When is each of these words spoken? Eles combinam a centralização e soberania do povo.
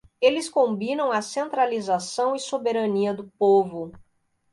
Eles 0.19 0.49
combinam 0.49 1.11
a 1.11 1.21
centralização 1.21 2.33
e 2.35 2.39
soberania 2.39 3.13
do 3.13 3.25
povo. 3.37 3.91